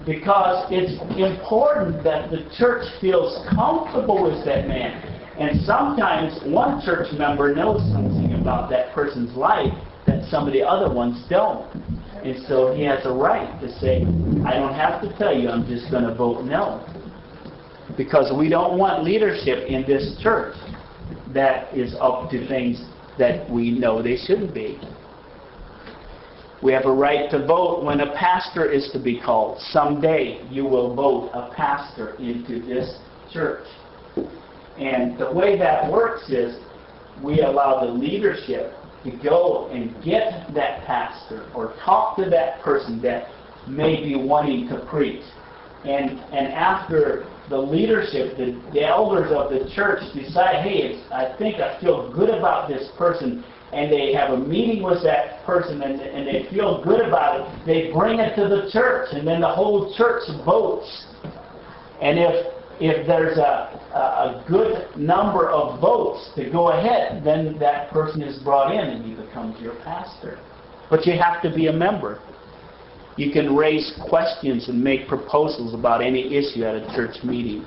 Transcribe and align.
Because 0.06 0.66
it's 0.70 1.00
important 1.18 2.04
that 2.04 2.30
the 2.30 2.48
church 2.56 2.86
feels 3.00 3.44
comfortable 3.56 4.22
with 4.22 4.44
that 4.44 4.68
man. 4.68 5.02
And 5.36 5.60
sometimes 5.62 6.38
one 6.44 6.80
church 6.84 7.12
member 7.18 7.52
knows 7.52 7.80
something 7.92 8.34
about 8.40 8.70
that 8.70 8.94
person's 8.94 9.36
life 9.36 9.72
that 10.06 10.28
some 10.30 10.46
of 10.46 10.52
the 10.52 10.62
other 10.62 10.94
ones 10.94 11.24
don't. 11.28 11.66
And 12.22 12.46
so 12.46 12.72
he 12.72 12.84
has 12.84 13.04
a 13.04 13.12
right 13.12 13.60
to 13.60 13.68
say, 13.80 14.02
I 14.46 14.54
don't 14.54 14.74
have 14.74 15.02
to 15.02 15.12
tell 15.18 15.36
you, 15.36 15.48
I'm 15.48 15.66
just 15.66 15.90
going 15.90 16.04
to 16.04 16.14
vote 16.14 16.44
no 16.44 16.86
because 17.96 18.32
we 18.36 18.48
don't 18.48 18.78
want 18.78 19.04
leadership 19.04 19.66
in 19.68 19.82
this 19.86 20.18
church 20.22 20.56
that 21.32 21.72
is 21.74 21.94
up 22.00 22.30
to 22.30 22.46
things 22.48 22.84
that 23.18 23.48
we 23.50 23.70
know 23.70 24.02
they 24.02 24.16
shouldn't 24.16 24.54
be. 24.54 24.78
We 26.62 26.72
have 26.72 26.86
a 26.86 26.92
right 26.92 27.30
to 27.30 27.46
vote 27.46 27.84
when 27.84 28.00
a 28.00 28.14
pastor 28.14 28.70
is 28.70 28.90
to 28.92 28.98
be 28.98 29.20
called. 29.20 29.60
Someday 29.70 30.46
you 30.50 30.64
will 30.64 30.94
vote 30.94 31.30
a 31.32 31.54
pastor 31.54 32.14
into 32.16 32.64
this 32.64 32.98
church. 33.32 33.66
And 34.78 35.18
the 35.18 35.30
way 35.30 35.58
that 35.58 35.90
works 35.90 36.28
is 36.28 36.58
we 37.22 37.40
allow 37.40 37.84
the 37.84 37.92
leadership 37.92 38.72
to 39.04 39.10
go 39.22 39.70
and 39.72 40.02
get 40.02 40.52
that 40.54 40.84
pastor 40.86 41.48
or 41.54 41.74
talk 41.84 42.16
to 42.16 42.28
that 42.30 42.60
person 42.62 43.00
that 43.02 43.28
may 43.68 44.02
be 44.02 44.16
wanting 44.16 44.68
to 44.68 44.84
preach. 44.86 45.22
And, 45.84 46.18
and 46.32 46.48
after 46.52 47.26
the 47.48 47.58
leadership, 47.58 48.36
the, 48.36 48.60
the 48.72 48.84
elders 48.86 49.30
of 49.32 49.50
the 49.50 49.70
church 49.74 50.02
decide, 50.14 50.64
hey, 50.64 51.02
I 51.12 51.36
think 51.38 51.56
I 51.56 51.80
feel 51.80 52.12
good 52.12 52.30
about 52.30 52.68
this 52.68 52.90
person, 52.98 53.44
and 53.72 53.92
they 53.92 54.12
have 54.12 54.30
a 54.30 54.36
meeting 54.36 54.82
with 54.82 55.02
that 55.04 55.44
person 55.44 55.82
and, 55.82 56.00
and 56.00 56.26
they 56.26 56.48
feel 56.50 56.82
good 56.82 57.00
about 57.00 57.40
it, 57.40 57.66
they 57.66 57.92
bring 57.92 58.20
it 58.20 58.34
to 58.36 58.48
the 58.48 58.70
church, 58.72 59.08
and 59.12 59.26
then 59.26 59.40
the 59.40 59.48
whole 59.48 59.94
church 59.96 60.22
votes. 60.44 61.06
And 62.00 62.18
if 62.18 62.52
if 62.78 63.06
there's 63.06 63.38
a, 63.38 63.80
a, 63.94 64.44
good 64.46 64.94
number 64.96 65.48
of 65.48 65.80
votes 65.80 66.30
to 66.36 66.50
go 66.50 66.72
ahead, 66.72 67.24
then 67.24 67.58
that 67.58 67.90
person 67.90 68.22
is 68.22 68.42
brought 68.42 68.72
in 68.72 68.80
and 68.80 69.04
he 69.04 69.14
becomes 69.14 69.58
your 69.60 69.74
pastor. 69.76 70.38
But 70.90 71.06
you 71.06 71.18
have 71.18 71.42
to 71.42 71.54
be 71.54 71.68
a 71.68 71.72
member. 71.72 72.20
You 73.16 73.32
can 73.32 73.56
raise 73.56 73.94
questions 74.08 74.68
and 74.68 74.82
make 74.82 75.08
proposals 75.08 75.72
about 75.72 76.02
any 76.02 76.36
issue 76.36 76.64
at 76.64 76.74
a 76.74 76.86
church 76.94 77.24
meeting. 77.24 77.66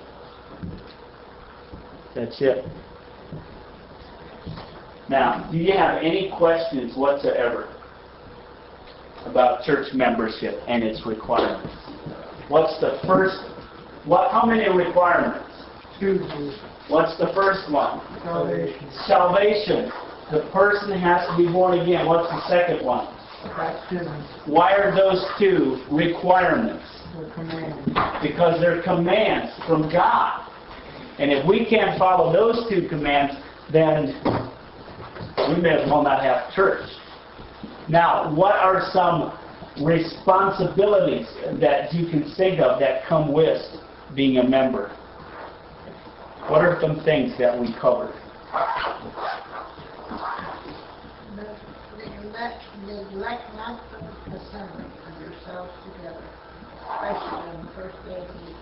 That's 2.15 2.39
it. 2.39 2.65
Now, 5.09 5.49
do 5.51 5.57
you 5.57 5.73
have 5.73 6.03
any 6.03 6.31
questions 6.38 6.95
whatsoever 6.95 7.67
about 9.25 9.63
church 9.63 9.91
membership 9.93 10.61
and 10.67 10.83
its 10.83 11.05
requirements? 11.05 11.73
What's 12.47 12.79
the 12.79 12.99
first? 13.07 13.38
What? 14.05 14.31
How 14.31 14.45
many 14.45 14.69
requirements? 14.69 15.49
Two. 15.99 16.19
What's 16.89 17.17
the 17.17 17.31
first 17.33 17.71
one? 17.71 18.01
Salvation. 18.23 18.89
Salvation. 19.07 19.91
The 20.31 20.47
person 20.53 20.91
has 20.91 21.27
to 21.29 21.38
be 21.38 21.51
born 21.51 21.79
again. 21.79 22.05
What's 22.05 22.29
the 22.29 22.41
second 22.47 22.85
one? 22.85 23.07
Why 24.45 24.73
are 24.75 24.94
those 24.95 25.25
two 25.38 25.83
requirements? 25.91 26.85
Because 28.22 28.59
they're 28.59 28.81
commands 28.83 29.53
from 29.67 29.91
God. 29.91 30.45
And 31.19 31.31
if 31.31 31.45
we 31.47 31.66
can't 31.66 31.97
follow 31.97 32.31
those 32.31 32.69
two 32.69 32.88
commands, 32.88 33.35
then 33.72 34.07
we 35.50 35.61
may 35.61 35.81
as 35.81 35.89
well 35.89 36.03
not 36.03 36.23
have 36.23 36.53
church. 36.53 36.88
Now, 37.88 38.33
what 38.33 38.55
are 38.55 38.89
some 38.94 39.38
responsibilities 39.83 41.27
that 41.59 41.94
you 41.94 42.09
can 42.09 42.31
think 42.35 42.59
of 42.59 42.79
that 42.79 43.06
come 43.07 43.33
with 43.33 43.61
being 44.16 44.38
a 44.38 44.44
member? 44.44 44.89
What 46.47 46.61
are 46.61 46.79
some 46.81 47.03
things 47.03 47.38
that 47.38 47.59
we 47.59 47.73
covered? 47.79 48.13
Neglect, 52.89 53.13
neglect 53.13 53.53
not 53.55 53.79
the 53.91 54.35
assembly 54.35 54.85
of 55.05 55.22
yourselves 55.22 55.72
together, 55.85 56.23
especially 56.89 57.38
on 57.38 57.65
the 57.65 57.71
first 57.74 57.95
day 58.06 58.18
of 58.18 58.27
the. 58.27 58.59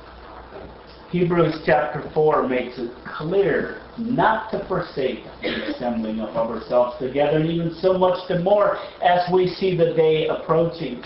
Hebrews 1.12 1.62
chapter 1.65 2.03
4 2.13 2.50
makes 2.50 2.77
it 2.77 2.91
clear 3.06 3.81
not 3.97 4.51
to 4.51 4.68
forsake 4.68 5.24
the 5.41 5.71
assembling 5.71 6.19
of 6.19 6.35
ourselves 6.35 7.00
together, 7.00 7.38
and 7.38 7.50
even 7.50 7.74
so 7.75 7.97
much 7.97 8.27
the 8.27 8.39
more 8.39 8.77
as 9.01 9.21
we 9.31 9.47
see 9.47 9.77
the 9.77 9.94
day 9.94 10.27
approaching. 10.27 11.01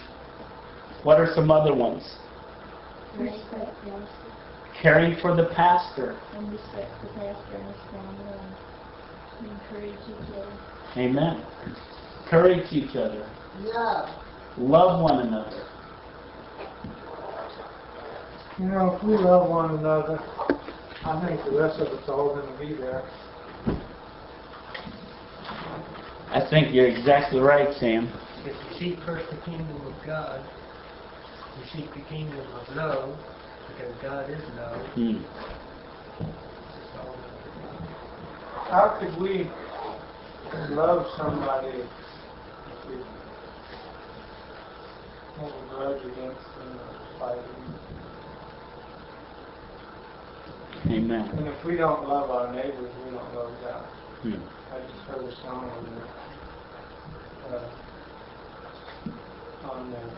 What 1.03 1.19
are 1.19 1.31
some 1.35 1.51
other 1.51 1.75
ones? 1.75 2.01
Respect 3.19 3.69
the 3.85 3.91
elder 3.91 4.07
Caring 4.81 5.15
for 5.21 5.35
the 5.35 5.45
pastor. 5.53 6.19
and 6.33 6.51
respect 6.51 6.89
the 7.03 7.09
pastor 7.09 7.55
and 7.55 7.67
his 7.67 7.81
family 7.91 8.33
and 9.39 9.51
encourage 9.51 9.93
each 9.93 10.35
other. 10.35 10.57
Amen. 10.97 11.45
Encourage 12.31 12.71
each 12.71 12.95
other. 12.95 13.29
Love. 13.59 14.09
Love 14.57 15.01
one 15.01 15.27
another. 15.27 15.67
You 18.57 18.67
know, 18.67 18.95
if 18.95 19.03
we 19.03 19.17
love 19.17 19.49
one 19.49 19.71
another, 19.77 20.17
I 21.03 21.27
think 21.27 21.43
the 21.43 21.59
rest 21.59 21.81
of 21.81 21.87
it's 21.87 22.07
all 22.07 22.33
going 22.33 22.47
to 22.49 22.57
be 22.57 22.73
there. 22.73 23.03
I 26.29 26.47
think 26.49 26.73
you're 26.73 26.87
exactly 26.87 27.41
right, 27.41 27.67
Sam. 27.81 28.09
If 28.45 28.55
you 28.55 28.79
seek 28.79 29.03
first 29.03 29.29
the 29.29 29.35
kingdom 29.43 29.85
of 29.85 29.93
God, 30.05 30.41
We 31.59 31.81
seek 31.81 31.93
the 31.93 31.99
kingdom 32.07 32.39
of 32.39 32.75
love 32.77 33.19
because 33.67 33.93
God 34.01 34.29
is 34.29 34.39
love. 34.55 34.87
Hmm. 34.93 35.17
Love. 36.95 37.15
How 38.69 38.97
could 39.01 39.21
we 39.21 39.49
love 40.73 41.07
somebody 41.17 41.83
we 42.91 42.97
a 45.45 45.51
grudge 45.69 46.01
against 46.01 46.45
them 46.57 46.79
or 46.79 47.19
fight 47.19 47.35
them? 47.35 47.71
Amen. 50.91 51.29
And 51.37 51.47
if 51.47 51.65
we 51.65 51.77
don't 51.77 52.07
love 52.07 52.29
our 52.29 52.53
neighbors, 52.53 52.91
we 53.05 53.11
don't 53.11 53.35
love 53.35 53.53
God. 53.63 53.85
Hmm. 54.23 54.35
I 54.73 54.79
just 54.79 55.03
heard 55.07 55.25
a 55.25 55.35
song 55.41 55.69
on 55.69 55.85
there. 55.95 56.09
Uh, 57.49 57.65
on 59.71 59.91
there. 59.91 60.09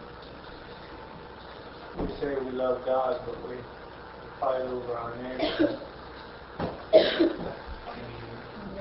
We 2.00 2.08
say 2.20 2.36
we 2.44 2.52
love 2.52 2.86
God, 2.86 3.22
but 3.26 3.50
we 3.50 3.56
fight 4.40 4.62
over 4.62 4.98
our 4.98 5.16
neighbors. 5.22 5.93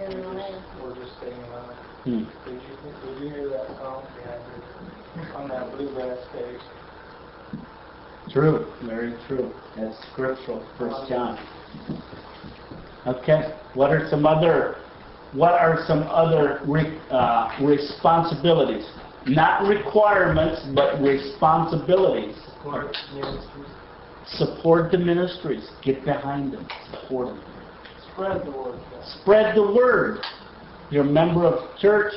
And 0.04 0.12
then 0.14 0.24
when 0.26 0.36
We're 0.82 0.94
just 0.96 1.16
staying 1.18 1.34
alive. 1.34 1.76
Hmm. 2.02 2.24
Did 2.44 2.54
you, 2.54 3.14
did 3.14 3.22
you 3.22 3.30
hear 3.30 3.48
that 3.50 3.68
song? 3.78 4.04
Yeah, 4.18 5.36
on 5.36 5.48
that 5.48 5.70
bluegrass 5.76 6.18
stage. 6.30 6.60
True, 8.32 8.66
very 8.84 9.14
true. 9.28 9.52
That's 9.76 9.96
scriptural, 10.12 10.66
First 10.76 11.08
John. 11.08 11.38
Okay, 13.06 13.54
what 13.74 13.90
are 13.90 14.08
some 14.08 14.26
other, 14.26 14.76
what 15.34 15.52
are 15.52 15.84
some 15.86 16.02
other 16.04 16.62
re, 16.66 16.98
uh, 17.10 17.50
responsibilities? 17.62 18.88
Not 19.26 19.68
requirements, 19.68 20.66
but 20.74 21.00
responsibilities. 21.00 22.34
Support 22.56 22.96
ministries. 23.14 23.68
Support 24.26 24.90
the 24.90 24.98
ministries. 24.98 25.68
Get 25.84 26.04
behind 26.04 26.52
them. 26.52 26.66
Support 26.90 27.36
them. 27.36 27.61
Spread 28.12 28.44
the 28.44 28.50
word. 28.50 28.80
Spread 29.20 29.56
the 29.56 29.62
word. 29.62 30.18
You're 30.90 31.04
a 31.04 31.10
member 31.10 31.46
of 31.46 31.78
church, 31.78 32.12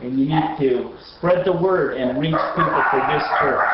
and 0.00 0.18
you 0.18 0.26
need 0.26 0.56
to 0.60 0.96
spread 1.16 1.44
the 1.44 1.52
word 1.52 1.98
and 1.98 2.18
reach 2.18 2.34
people 2.56 2.84
for 2.90 3.00
this 3.12 3.22
church. 3.38 3.68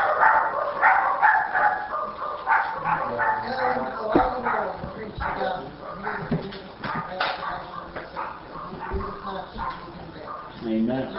Amen. 10.65 11.17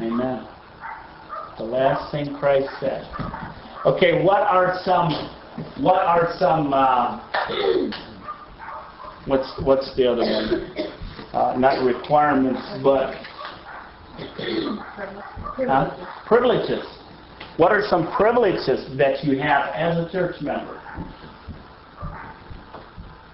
Amen. 0.00 0.48
The 1.58 1.64
last 1.64 2.12
thing 2.12 2.36
Christ 2.38 2.68
said. 2.78 3.04
Okay, 3.84 4.24
what 4.24 4.42
are 4.42 4.78
some, 4.84 5.10
what 5.82 6.00
are 6.00 6.34
some, 6.38 6.72
uh, 6.72 7.20
what's, 9.26 9.52
what's 9.62 9.94
the 9.96 10.10
other 10.10 10.22
one? 10.22 10.92
Uh, 11.32 11.54
not 11.58 11.84
requirements, 11.84 12.60
but 12.82 13.14
privileges. 16.26 16.84
What 17.56 17.72
are 17.72 17.82
some 17.88 18.12
privileges 18.16 18.86
that 18.96 19.24
you 19.24 19.38
have 19.38 19.74
as 19.74 19.96
a 19.96 20.10
church 20.10 20.40
member? 20.40 20.80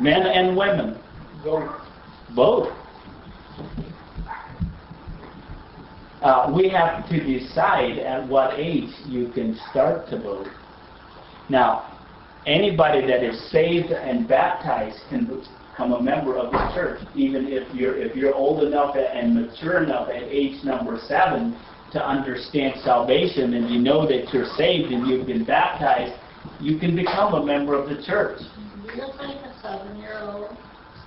Men 0.01 0.23
and 0.23 0.57
women, 0.57 0.99
Go. 1.43 1.77
both. 2.35 2.73
Uh, 6.23 6.53
we 6.57 6.69
have 6.71 7.09
to 7.11 7.21
decide 7.23 7.99
at 7.99 8.27
what 8.27 8.59
age 8.59 8.89
you 9.07 9.31
can 9.35 9.59
start 9.71 10.09
to 10.09 10.19
vote. 10.21 10.49
Now, 11.51 11.94
anybody 12.47 13.07
that 13.07 13.23
is 13.23 13.51
saved 13.51 13.91
and 13.93 14.29
baptized 14.29 14.99
can 15.09 15.25
become 15.25 15.93
a 15.93 16.03
member 16.03 16.37
of 16.39 16.53
the 16.53 16.71
church, 16.75 17.01
even 17.15 17.47
if 17.49 17.73
you're 17.75 17.97
if 17.97 18.15
you're 18.17 18.35
old 18.35 18.63
enough 18.65 18.97
and 18.97 19.35
mature 19.35 19.83
enough 19.83 20.09
at 20.09 20.23
age 20.23 20.63
number 20.65 20.99
seven 21.07 21.57
to 21.93 22.05
understand 22.05 22.81
salvation 22.83 23.55
and 23.55 23.71
you 23.71 23.81
know 23.81 24.07
that 24.07 24.33
you're 24.33 24.49
saved 24.57 24.93
and 24.93 25.07
you've 25.07 25.27
been 25.27 25.45
baptized, 25.45 26.15
you 26.61 26.79
can 26.79 26.97
become 26.97 27.35
a 27.35 27.45
member 27.45 27.75
of 27.75 27.89
the 27.89 28.03
church. 28.05 28.39
Do 28.39 28.93
you 28.97 29.07
like 29.19 29.37
a 29.37 29.55
seven-year-old 29.63 30.57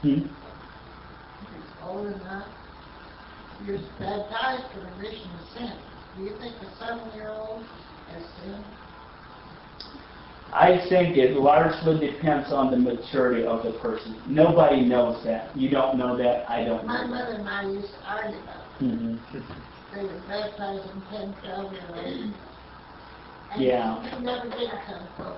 Hmm? 0.01 0.13
is 0.13 0.29
old 1.83 2.05
enough? 2.07 2.47
You're 3.65 3.79
baptized 3.99 4.63
for 4.73 4.81
remission 4.95 5.29
of 5.33 5.57
sin. 5.57 5.73
Do 6.15 6.23
you 6.23 6.37
think 6.39 6.53
a 6.61 6.69
seven-year-old 6.79 7.63
has 8.13 8.23
sinned? 8.43 8.63
I 10.53 10.79
think 10.89 11.17
it 11.17 11.35
largely 11.35 11.99
depends 11.99 12.51
on 12.51 12.71
the 12.71 12.77
maturity 12.77 13.45
of 13.45 13.63
the 13.63 13.73
person. 13.79 14.19
Nobody 14.27 14.81
knows 14.81 15.23
that. 15.25 15.55
You 15.55 15.69
don't 15.69 15.97
know 15.97 16.17
that. 16.17 16.49
I 16.49 16.63
don't 16.63 16.85
My 16.85 17.01
know 17.01 17.07
mother 17.07 17.33
and 17.33 17.47
I 17.47 17.63
used 17.69 17.93
to 17.93 18.09
argue 18.09 18.39
about 18.39 18.63
it. 18.79 18.83
Mhm. 18.83 19.19
They 19.93 20.03
were 20.03 20.21
baptizing 20.27 21.01
ten, 21.11 21.33
twelve 21.43 21.73
year 21.73 21.83
olds. 21.95 22.33
Yeah. 23.57 24.19
Never 24.21 24.49
did 24.49 24.69
come 24.85 25.07
folk. 25.17 25.37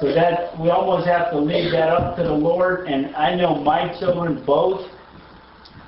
So 0.00 0.12
that, 0.12 0.58
we 0.60 0.68
almost 0.68 1.06
have 1.06 1.30
to 1.30 1.38
leave 1.38 1.72
that 1.72 1.88
up 1.88 2.16
to 2.16 2.22
the 2.22 2.32
Lord, 2.32 2.86
and 2.86 3.16
I 3.16 3.34
know 3.34 3.54
my 3.54 3.88
children 3.98 4.44
both 4.44 4.90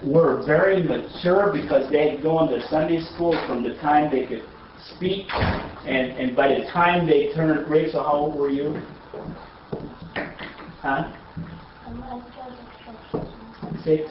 were 0.02 0.42
very 0.46 0.82
mature 0.82 1.52
because 1.52 1.90
they 1.90 2.10
had 2.10 2.22
gone 2.22 2.48
to 2.50 2.66
Sunday 2.68 3.00
school 3.02 3.38
from 3.46 3.62
the 3.62 3.74
time 3.76 4.10
they 4.10 4.24
could 4.24 4.44
speak, 4.96 5.26
and, 5.32 6.12
and 6.12 6.36
by 6.36 6.48
the 6.48 6.64
time 6.72 7.06
they 7.06 7.32
turned, 7.34 7.70
Rachel, 7.70 8.02
how 8.02 8.12
old 8.12 8.38
were 8.38 8.50
you? 8.50 8.80
Huh? 10.82 11.12
Six? 13.84 14.10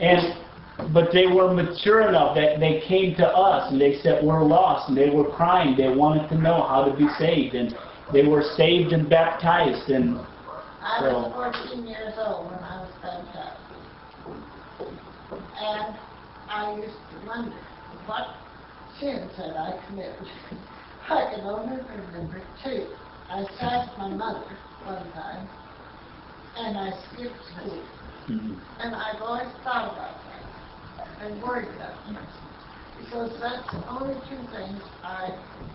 And, 0.00 0.92
but 0.92 1.10
they 1.12 1.26
were 1.26 1.52
mature 1.52 2.08
enough 2.08 2.34
that 2.36 2.60
they 2.60 2.82
came 2.86 3.14
to 3.16 3.26
us 3.26 3.72
and 3.72 3.80
they 3.80 3.98
said, 4.02 4.24
we're 4.24 4.44
lost, 4.44 4.88
and 4.88 4.96
they 4.96 5.10
were 5.10 5.24
crying, 5.30 5.76
they 5.76 5.94
wanted 5.94 6.28
to 6.28 6.36
know 6.36 6.66
how 6.66 6.84
to 6.84 6.96
be 6.96 7.06
saved, 7.18 7.54
and 7.54 7.74
they 8.12 8.24
were 8.24 8.42
saved 8.56 8.92
and 8.92 9.08
baptized, 9.08 9.90
and, 9.90 10.18
I 10.82 11.00
So- 11.00 11.18
was 11.18 11.32
fourteen 11.34 11.86
years 11.86 12.14
old 12.18 12.46
when 12.50 12.60
I 12.62 12.82
was 12.82 12.90
baptized. 13.02 13.58
And 15.58 15.96
I 16.48 16.76
used 16.76 16.92
to 16.92 17.26
wonder, 17.26 17.56
what 18.06 18.26
sins 19.00 19.30
had 19.36 19.56
I 19.56 19.78
committed? 19.86 20.26
I 21.08 21.30
can 21.34 21.40
only 21.44 21.76
remember 21.76 22.40
two. 22.62 22.88
I 23.30 23.44
sacked 23.58 23.98
my 23.98 24.08
mother 24.08 24.56
one 24.84 25.10
time, 25.12 25.48
and 26.56 26.78
I 26.78 26.90
skipped 27.12 27.44
school. 27.46 27.84
Mhm. 28.28 28.56
And 28.80 28.94
I've 28.94 29.22
always 29.22 29.48
thought 29.64 29.92
about 29.92 30.16
that 30.24 31.26
and 31.26 31.42
worried 31.42 31.76
about 31.76 31.94
it. 32.08 32.16
Because 32.98 33.30
that's 33.40 33.70
the 33.72 33.88
only 33.88 34.14
two 34.28 34.42
things 34.50 34.82
I 35.04 35.30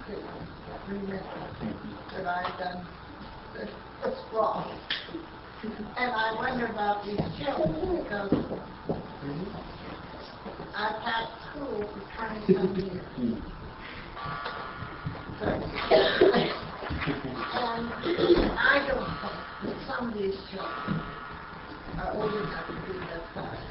could 0.06 0.24
remember 0.88 1.24
that 2.12 2.26
I've 2.26 2.60
done 2.60 2.88
that- 3.54 3.70
that's 4.04 4.20
wrong. 4.34 4.80
And 5.64 6.12
I 6.12 6.34
wonder 6.36 6.66
about 6.68 7.06
these 7.06 7.20
children 7.38 8.04
because 8.04 8.32
I 10.76 10.94
passed 11.04 11.41
And 11.92 12.08
I 18.58 18.88
don't 18.88 19.12
think 19.62 19.78
some 19.88 20.08
of 20.10 20.14
these 20.14 20.38
children 20.52 21.02
are 21.98 22.14
to 22.68 22.74
be 22.88 22.94
baptized. 23.00 23.68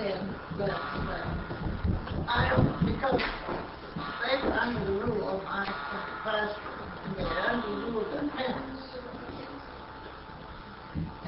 And, 0.00 0.24
but, 0.56 0.70
I 2.28 2.48
don't, 2.56 2.72
because 2.86 3.20
they're 4.22 4.52
under 4.52 4.92
my 5.44 5.66
pastor, 6.22 6.72
they're 7.16 7.60
the 7.60 7.68
rule 7.68 8.04
their 8.12 8.28
parents. 8.30 8.82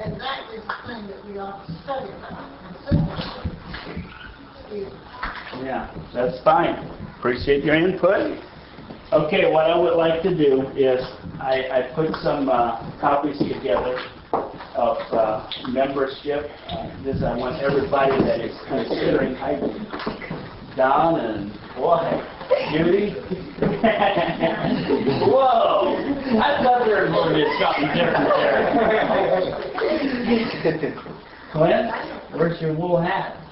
And 0.03 0.21
that 0.21 0.41
is 0.55 0.63
the 0.65 0.77
thing 0.87 1.03
that 1.09 1.21
we 1.27 1.39
ought 1.39 1.67
to 1.67 1.73
study. 1.83 2.11
Yeah, 5.63 5.91
that's 6.13 6.43
fine. 6.43 6.75
Appreciate 7.19 7.65
your 7.65 7.75
input. 7.75 8.39
Okay, 9.13 9.51
what 9.53 9.71
I 9.71 9.79
would 9.79 9.95
like 9.97 10.23
to 10.23 10.35
do 10.37 10.67
is, 10.77 11.01
I, 11.39 11.69
I 11.71 11.83
put 11.95 12.11
some 12.23 12.49
uh, 12.49 12.81
copies 13.01 13.39
together 13.39 13.99
of 14.75 14.97
uh, 15.13 15.49
membership. 15.69 16.51
Uh, 16.69 16.91
This, 17.05 17.23
I 17.23 17.37
want 17.37 17.63
everybody 17.63 18.17
that 18.25 18.41
is 18.41 18.57
considering, 18.67 19.37
hi, 19.37 19.61
Don 20.77 21.21
and, 21.21 21.53
boy, 21.77 22.23
Judy. 22.73 23.15
Whoa, 25.25 25.95
I 26.43 26.59
thought 26.65 26.85
there 26.87 27.05
was 27.05 27.13
going 27.13 27.29
to 27.31 27.35
be 27.39 27.45
something 27.63 27.89
different 27.95 28.29
there. 30.75 31.01
Clint, 31.53 31.87
where's 32.33 32.61
your 32.61 32.75
wool 32.75 33.01
hat? 33.01 33.44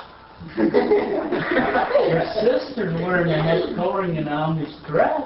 Your 2.08 2.24
sister's 2.42 2.94
wearing 3.00 3.32
a 3.32 3.42
head 3.42 3.74
covering 3.76 4.18
and 4.18 4.26
Amish 4.26 4.86
dress. 4.86 5.20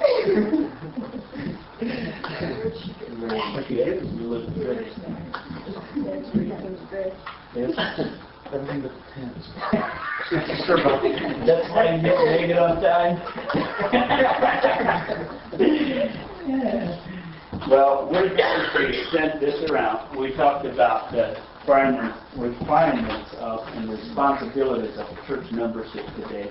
Look 3.19 3.65
at 3.65 3.71
it, 3.71 4.05
look 4.05 4.55
good. 4.55 4.87
Yes. 7.55 7.75
Everything 8.53 8.83
but 8.83 8.93
the 8.93 9.01
pants. 9.15 9.47
That's 11.47 11.69
why 11.71 11.83
you 11.97 12.03
didn't 12.03 12.27
make 12.27 12.51
it 12.51 12.59
on 12.59 12.81
time. 12.81 13.15
Well, 17.69 18.09
we're 18.11 18.29
going 18.37 18.71
to 18.73 18.81
extend 18.87 19.41
this 19.41 19.69
around. 19.71 20.17
We 20.17 20.37
talked 20.37 20.67
about 20.67 21.11
the 21.11 21.37
requirements 21.67 22.17
requirements 22.37 23.31
of 23.39 23.61
and 23.75 23.91
responsibilities 23.91 24.97
of 24.99 25.07
a 25.07 25.27
church 25.27 25.51
membership 25.51 26.07
today. 26.15 26.49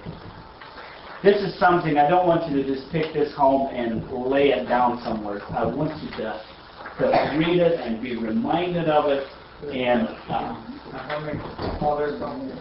This 1.23 1.41
is 1.41 1.57
something, 1.57 1.97
I 1.97 2.09
don't 2.09 2.27
want 2.27 2.51
you 2.51 2.61
to 2.61 2.67
just 2.67 2.91
take 2.91 3.13
this 3.13 3.33
home 3.33 3.73
and 3.73 4.11
lay 4.11 4.49
it 4.49 4.67
down 4.67 5.01
somewhere. 5.03 5.41
I 5.51 5.65
want 5.65 5.91
you 6.03 6.09
to, 6.17 6.43
to 6.99 7.35
read 7.37 7.61
it 7.61 7.79
and 7.79 8.03
be 8.03 8.17
reminded 8.17 8.89
of 8.89 9.09
it. 9.09 9.25
And, 9.71 10.09
uh, 10.29 10.53
How 10.91 11.19
many, 11.21 11.39
there's 11.39 12.19
some, 12.19 12.51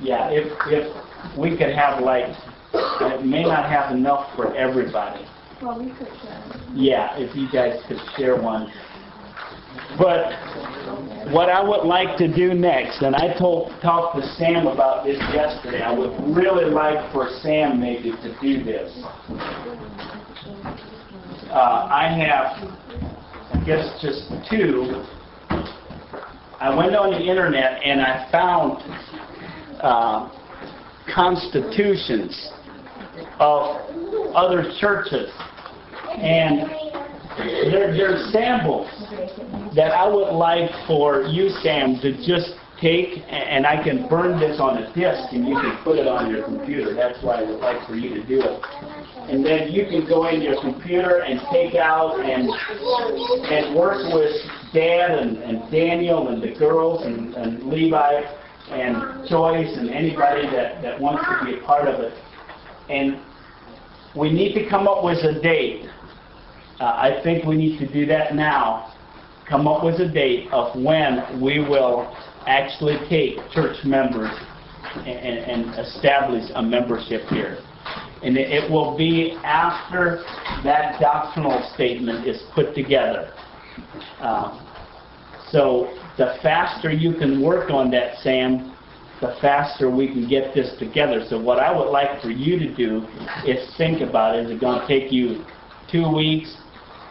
yeah, 0.00 0.30
if, 0.30 0.46
if 0.68 1.36
we 1.36 1.50
could 1.58 1.74
have 1.74 2.02
like, 2.02 2.24
it 2.72 3.26
may 3.26 3.42
not 3.42 3.68
have 3.68 3.94
enough 3.94 4.34
for 4.36 4.54
everybody. 4.54 5.26
Well, 5.60 5.78
we 5.78 5.90
could 5.90 6.06
share. 6.22 6.42
Yeah, 6.74 7.18
if 7.18 7.34
you 7.34 7.50
guys 7.52 7.82
could 7.88 7.98
share 8.16 8.40
one. 8.40 8.72
But 9.98 10.32
what 11.32 11.50
I 11.50 11.62
would 11.62 11.84
like 11.84 12.16
to 12.18 12.32
do 12.32 12.54
next, 12.54 13.02
and 13.02 13.14
I 13.14 13.36
told, 13.38 13.72
talked 13.82 14.16
to 14.16 14.26
Sam 14.36 14.66
about 14.66 15.04
this 15.04 15.18
yesterday, 15.32 15.82
I 15.82 15.92
would 15.92 16.12
really 16.34 16.70
like 16.70 17.12
for 17.12 17.28
Sam 17.42 17.80
maybe 17.80 18.12
to 18.12 18.36
do 18.40 18.64
this. 18.64 18.92
Uh, 21.50 21.88
I 21.90 22.08
have, 22.16 22.56
I 23.52 23.64
guess, 23.66 24.00
just 24.00 24.30
two. 24.50 25.04
I 26.60 26.74
went 26.74 26.96
on 26.96 27.10
the 27.10 27.20
internet 27.20 27.82
and 27.84 28.00
I 28.00 28.28
found 28.32 28.82
uh, 29.80 30.30
constitutions 31.14 32.52
of 33.38 33.76
other 34.34 34.72
churches. 34.80 35.30
And 36.16 36.70
they're, 37.70 37.96
they're 37.96 38.18
samples 38.32 38.88
that 39.78 39.92
I 39.92 40.08
would 40.08 40.34
like 40.34 40.68
for 40.88 41.22
you, 41.22 41.50
Sam, 41.62 42.00
to 42.02 42.10
just 42.26 42.50
take, 42.80 43.22
and 43.30 43.64
I 43.64 43.80
can 43.80 44.08
burn 44.08 44.40
this 44.40 44.58
on 44.58 44.82
a 44.82 44.92
disk 44.92 45.32
and 45.32 45.46
you 45.46 45.54
can 45.54 45.78
put 45.84 45.98
it 45.98 46.08
on 46.08 46.34
your 46.34 46.42
computer. 46.42 46.94
That's 46.94 47.22
why 47.22 47.42
I 47.42 47.42
would 47.42 47.60
like 47.60 47.86
for 47.86 47.94
you 47.94 48.10
to 48.10 48.26
do 48.26 48.42
it. 48.42 48.60
And 49.30 49.46
then 49.46 49.70
you 49.70 49.86
can 49.86 50.04
go 50.04 50.26
in 50.26 50.42
your 50.42 50.60
computer 50.60 51.22
and 51.22 51.38
take 51.52 51.76
out 51.76 52.18
and, 52.18 52.50
and 53.54 53.76
work 53.76 54.02
with 54.12 54.34
Dad 54.74 55.12
and, 55.12 55.38
and 55.38 55.70
Daniel 55.70 56.26
and 56.26 56.42
the 56.42 56.58
girls 56.58 57.06
and, 57.06 57.34
and 57.34 57.62
Levi 57.70 58.22
and 58.70 59.28
Joyce 59.28 59.76
and 59.76 59.90
anybody 59.90 60.42
that, 60.50 60.82
that 60.82 61.00
wants 61.00 61.22
to 61.22 61.44
be 61.46 61.56
a 61.56 61.62
part 61.64 61.86
of 61.86 62.00
it. 62.00 62.14
And 62.90 63.20
we 64.16 64.32
need 64.32 64.54
to 64.54 64.68
come 64.68 64.88
up 64.88 65.04
with 65.04 65.18
a 65.18 65.40
date. 65.40 65.88
Uh, 66.80 66.84
I 66.84 67.20
think 67.22 67.44
we 67.44 67.56
need 67.56 67.78
to 67.78 67.86
do 67.86 68.06
that 68.06 68.34
now. 68.34 68.97
Come 69.48 69.66
up 69.66 69.82
with 69.82 69.98
a 70.00 70.08
date 70.08 70.48
of 70.52 70.80
when 70.80 71.40
we 71.40 71.58
will 71.58 72.14
actually 72.46 72.98
take 73.08 73.38
church 73.50 73.76
members 73.84 74.30
and, 74.96 75.06
and 75.06 75.78
establish 75.78 76.50
a 76.54 76.62
membership 76.62 77.22
here. 77.28 77.58
And 78.22 78.36
it, 78.36 78.70
will 78.70 78.96
be 78.96 79.38
after 79.44 80.22
that 80.64 81.00
doctrinal 81.00 81.62
statement 81.74 82.26
is 82.26 82.42
put 82.54 82.74
together. 82.74 83.32
Um, 84.20 84.66
so 85.50 85.96
the 86.18 86.36
faster 86.42 86.90
you 86.90 87.14
can 87.14 87.40
work 87.42 87.70
on 87.70 87.90
that, 87.92 88.18
Sam, 88.18 88.76
the 89.20 89.36
faster 89.40 89.88
we 89.90 90.08
can 90.08 90.28
get 90.28 90.54
this 90.54 90.76
together. 90.78 91.24
So 91.28 91.40
what 91.40 91.58
I 91.58 91.76
would 91.76 91.90
like 91.90 92.20
for 92.20 92.30
you 92.30 92.58
to 92.58 92.74
do 92.74 93.06
is 93.46 93.74
think 93.76 94.02
about 94.02 94.36
it. 94.36 94.46
Is 94.46 94.50
it 94.50 94.60
going 94.60 94.80
to 94.80 94.86
take 94.86 95.10
you 95.12 95.44
two 95.90 96.12
weeks? 96.14 96.54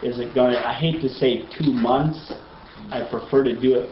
Is 0.03 0.19
it 0.19 0.35
going 0.35 0.53
to, 0.53 0.67
I 0.67 0.73
hate 0.73 1.01
to 1.01 1.09
say 1.09 1.47
two 1.57 1.73
months. 1.73 2.31
I 2.91 3.01
prefer 3.09 3.43
to 3.43 3.59
do 3.59 3.73
it 3.75 3.89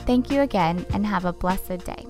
Thank 0.00 0.30
you 0.30 0.42
again 0.42 0.86
and 0.92 1.04
have 1.04 1.24
a 1.24 1.32
blessed 1.32 1.84
day. 1.84 2.06